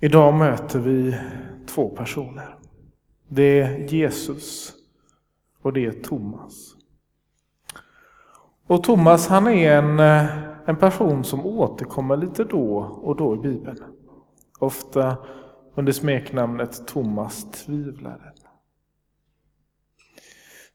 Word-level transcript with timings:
Idag 0.00 0.34
möter 0.34 0.78
vi 0.78 1.18
två 1.66 1.88
personer. 1.88 2.58
Det 3.28 3.60
är 3.60 3.78
Jesus 3.78 4.72
och 5.62 5.72
det 5.72 5.84
är 5.84 5.92
Thomas. 5.92 6.74
Och 8.66 8.84
Thomas 8.84 9.28
han 9.28 9.46
är 9.46 9.72
en, 9.72 10.00
eh, 10.00 10.26
en 10.64 10.76
person 10.76 11.24
som 11.24 11.46
återkommer 11.46 12.16
lite 12.16 12.44
då 12.44 12.78
och 12.78 13.16
då 13.16 13.34
i 13.34 13.38
Bibeln. 13.38 13.78
Ofta 14.58 15.16
under 15.74 15.92
smeknamnet 15.92 16.86
Thomas 16.86 17.50
tvivlaren. 17.50 18.34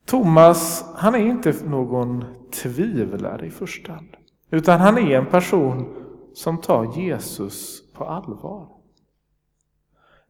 Thomas, 0.06 0.86
han 0.96 1.16
är 1.16 1.20
inte 1.20 1.54
någon 1.66 2.26
tvivlare 2.52 3.46
i 3.46 3.52
första 3.52 3.92
hand. 3.92 4.16
Utan 4.50 4.80
han 4.80 4.98
är 4.98 5.18
en 5.18 5.26
person 5.26 6.04
som 6.34 6.58
tar 6.58 6.98
Jesus 6.98 7.84
på 7.94 8.04
allvar. 8.04 8.81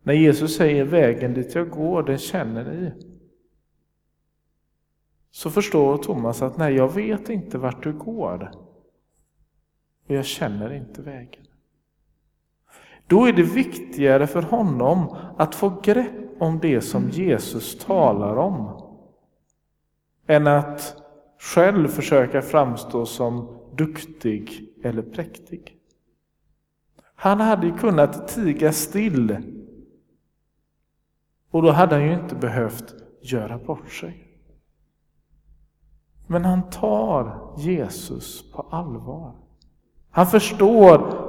När 0.03 0.13
Jesus 0.13 0.55
säger 0.55 0.85
vägen 0.85 1.33
dit 1.33 1.55
jag 1.55 1.69
går, 1.69 2.03
den 2.03 2.17
känner 2.17 2.63
ni. 2.63 2.91
Så 5.31 5.49
förstår 5.49 5.97
Thomas 5.97 6.41
att 6.41 6.57
nej, 6.57 6.75
jag 6.75 6.93
vet 6.93 7.29
inte 7.29 7.57
vart 7.57 7.83
du 7.83 7.93
går. 7.93 8.51
Och 10.07 10.15
jag 10.15 10.25
känner 10.25 10.73
inte 10.73 11.01
vägen. 11.01 11.45
Då 13.07 13.25
är 13.25 13.33
det 13.33 13.43
viktigare 13.43 14.27
för 14.27 14.41
honom 14.41 15.15
att 15.37 15.55
få 15.55 15.81
grepp 15.83 16.41
om 16.41 16.59
det 16.59 16.81
som 16.81 17.09
Jesus 17.09 17.77
talar 17.77 18.35
om. 18.35 18.81
Än 20.27 20.47
att 20.47 20.95
själv 21.39 21.87
försöka 21.87 22.41
framstå 22.41 23.05
som 23.05 23.59
duktig 23.75 24.69
eller 24.83 25.01
präktig. 25.01 25.77
Han 27.15 27.39
hade 27.39 27.71
kunnat 27.71 28.27
tiga 28.27 28.73
still 28.73 29.37
och 31.51 31.61
då 31.61 31.71
hade 31.71 31.95
han 31.95 32.05
ju 32.05 32.13
inte 32.13 32.35
behövt 32.35 32.95
göra 33.21 33.57
bort 33.57 33.89
sig. 33.91 34.27
Men 36.27 36.45
han 36.45 36.69
tar 36.69 37.53
Jesus 37.57 38.51
på 38.51 38.61
allvar. 38.61 39.35
Han 40.09 40.27
förstår 40.27 41.27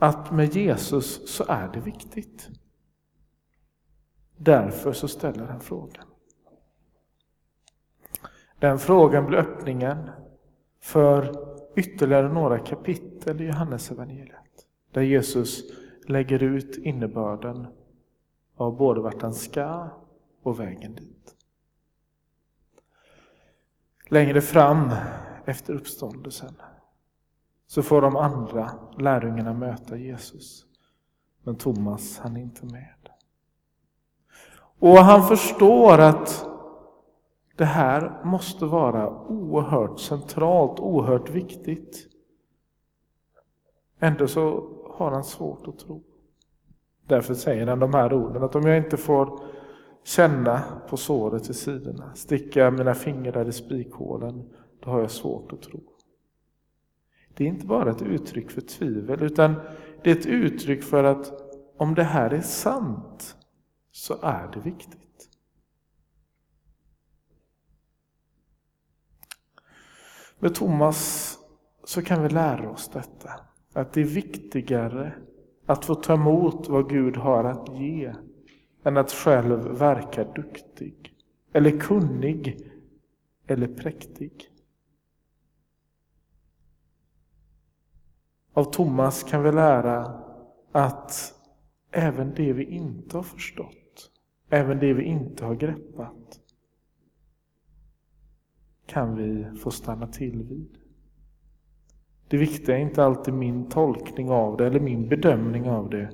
att 0.00 0.30
med 0.30 0.56
Jesus 0.56 1.36
så 1.36 1.44
är 1.48 1.68
det 1.68 1.80
viktigt. 1.80 2.48
Därför 4.36 4.92
så 4.92 5.08
ställer 5.08 5.46
han 5.46 5.60
frågan. 5.60 6.04
Den 8.58 8.78
frågan 8.78 9.26
blir 9.26 9.38
öppningen 9.38 10.10
för 10.80 11.36
ytterligare 11.76 12.32
några 12.32 12.58
kapitel 12.58 13.40
i 13.40 13.44
Johannesevangeliet. 13.44 14.66
Där 14.92 15.02
Jesus 15.02 15.62
lägger 16.06 16.42
ut 16.42 16.76
innebörden 16.76 17.66
av 18.62 18.76
både 18.76 19.00
vart 19.00 19.22
han 19.22 19.34
ska 19.34 19.88
och 20.42 20.60
vägen 20.60 20.94
dit. 20.94 21.36
Längre 24.08 24.40
fram 24.40 24.90
efter 25.44 25.74
uppståndelsen 25.74 26.54
så 27.66 27.82
får 27.82 28.02
de 28.02 28.16
andra 28.16 28.70
lärjungarna 28.98 29.52
möta 29.52 29.96
Jesus. 29.96 30.66
Men 31.42 31.56
Thomas, 31.56 32.18
han 32.18 32.36
är 32.36 32.40
inte 32.40 32.66
med. 32.66 33.08
Och 34.78 34.98
han 34.98 35.28
förstår 35.28 35.98
att 35.98 36.46
det 37.56 37.64
här 37.64 38.24
måste 38.24 38.64
vara 38.64 39.18
oerhört 39.18 40.00
centralt, 40.00 40.80
oerhört 40.80 41.30
viktigt. 41.30 42.08
Ändå 43.98 44.28
så 44.28 44.68
har 44.94 45.10
han 45.10 45.24
svårt 45.24 45.68
att 45.68 45.78
tro. 45.78 46.02
Därför 47.06 47.34
säger 47.34 47.66
han 47.66 47.78
de 47.78 47.94
här 47.94 48.12
orden 48.12 48.42
att 48.42 48.56
om 48.56 48.66
jag 48.66 48.76
inte 48.76 48.96
får 48.96 49.40
känna 50.04 50.62
på 50.88 50.96
såret 50.96 51.50
i 51.50 51.54
sidorna, 51.54 52.14
sticka 52.14 52.70
mina 52.70 52.94
fingrar 52.94 53.48
i 53.48 53.52
spikhålen, 53.52 54.50
då 54.80 54.90
har 54.90 55.00
jag 55.00 55.10
svårt 55.10 55.52
att 55.52 55.62
tro. 55.62 55.80
Det 57.34 57.44
är 57.44 57.48
inte 57.48 57.66
bara 57.66 57.90
ett 57.90 58.02
uttryck 58.02 58.50
för 58.50 58.60
tvivel, 58.60 59.22
utan 59.22 59.54
det 60.02 60.10
är 60.10 60.16
ett 60.16 60.26
uttryck 60.26 60.82
för 60.82 61.04
att 61.04 61.32
om 61.76 61.94
det 61.94 62.04
här 62.04 62.30
är 62.30 62.40
sant, 62.40 63.36
så 63.90 64.18
är 64.22 64.50
det 64.54 64.60
viktigt. 64.60 65.28
Med 70.38 70.54
Thomas 70.54 71.38
så 71.84 72.02
kan 72.02 72.22
vi 72.22 72.28
lära 72.28 72.70
oss 72.70 72.88
detta, 72.88 73.30
att 73.72 73.92
det 73.92 74.00
är 74.00 74.04
viktigare 74.04 75.12
att 75.66 75.84
få 75.84 75.94
ta 75.94 76.14
emot 76.14 76.68
vad 76.68 76.88
Gud 76.88 77.16
har 77.16 77.44
att 77.44 77.80
ge 77.80 78.14
än 78.84 78.96
att 78.96 79.12
själv 79.12 79.78
verka 79.78 80.24
duktig 80.24 81.14
eller 81.52 81.80
kunnig 81.80 82.70
eller 83.46 83.66
präktig. 83.66 84.48
Av 88.52 88.64
Thomas 88.64 89.22
kan 89.22 89.42
vi 89.42 89.52
lära 89.52 90.22
att 90.72 91.34
även 91.90 92.34
det 92.34 92.52
vi 92.52 92.64
inte 92.64 93.16
har 93.16 93.22
förstått, 93.22 94.10
även 94.48 94.78
det 94.78 94.92
vi 94.92 95.04
inte 95.04 95.44
har 95.44 95.54
greppat, 95.54 96.40
kan 98.86 99.16
vi 99.16 99.58
få 99.58 99.70
stanna 99.70 100.06
till 100.06 100.42
vid. 100.42 100.81
Det 102.32 102.38
viktiga 102.38 102.76
är 102.76 102.80
inte 102.80 103.04
alltid 103.04 103.34
min 103.34 103.68
tolkning 103.68 104.30
av 104.30 104.56
det 104.56 104.66
eller 104.66 104.80
min 104.80 105.08
bedömning 105.08 105.70
av 105.70 105.90
det, 105.90 106.10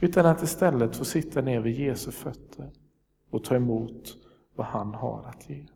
utan 0.00 0.26
att 0.26 0.42
istället 0.42 0.96
få 0.96 1.04
sitta 1.04 1.40
ner 1.40 1.60
vid 1.60 1.78
Jesu 1.78 2.10
fötter 2.10 2.70
och 3.30 3.44
ta 3.44 3.56
emot 3.56 4.16
vad 4.54 4.66
han 4.66 4.94
har 4.94 5.24
att 5.28 5.50
ge. 5.50 5.66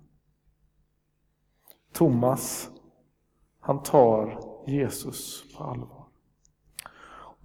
Thomas, 1.92 2.70
han 3.60 3.82
tar 3.82 4.40
Jesus 4.66 5.44
på 5.56 5.64
allvar. 5.64 6.04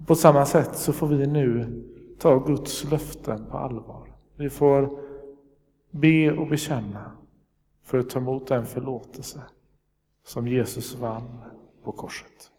På 0.06 0.16
samma 0.16 0.46
sätt 0.46 0.76
så 0.76 0.94
får 0.94 1.08
vi 1.08 1.28
nu 1.28 1.84
ta 2.20 2.40
Guds 2.40 2.92
löften 2.92 3.46
på 3.46 3.58
allvar. 3.58 4.16
Vi 4.36 4.50
får 4.50 5.00
be 5.92 6.32
och 6.32 6.48
bekänna 6.48 7.12
för 7.84 7.98
att 8.00 8.10
ta 8.10 8.20
emot 8.20 8.48
den 8.48 8.66
förlåtelse 8.66 9.42
som 10.24 10.48
Jesus 10.48 10.96
vann 10.96 11.40
på 11.84 11.92
korset. 11.92 12.52